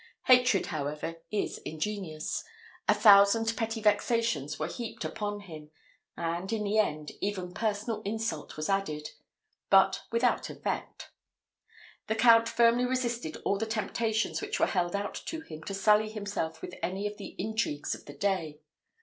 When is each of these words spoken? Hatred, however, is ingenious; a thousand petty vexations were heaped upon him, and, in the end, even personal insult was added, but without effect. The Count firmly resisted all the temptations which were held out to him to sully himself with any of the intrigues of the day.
Hatred, 0.25 0.65
however, 0.65 1.17
is 1.29 1.59
ingenious; 1.59 2.43
a 2.89 2.93
thousand 2.95 3.55
petty 3.55 3.79
vexations 3.79 4.57
were 4.57 4.65
heaped 4.65 5.05
upon 5.05 5.41
him, 5.41 5.69
and, 6.17 6.51
in 6.51 6.63
the 6.63 6.79
end, 6.79 7.11
even 7.21 7.53
personal 7.53 8.01
insult 8.01 8.57
was 8.57 8.67
added, 8.67 9.09
but 9.69 10.01
without 10.11 10.49
effect. 10.49 11.11
The 12.07 12.15
Count 12.15 12.49
firmly 12.49 12.87
resisted 12.87 13.37
all 13.45 13.59
the 13.59 13.67
temptations 13.67 14.41
which 14.41 14.59
were 14.59 14.65
held 14.65 14.95
out 14.95 15.13
to 15.27 15.41
him 15.41 15.61
to 15.65 15.73
sully 15.75 16.09
himself 16.09 16.63
with 16.63 16.73
any 16.81 17.05
of 17.05 17.17
the 17.17 17.35
intrigues 17.37 17.93
of 17.93 18.05
the 18.05 18.13
day. 18.15 18.59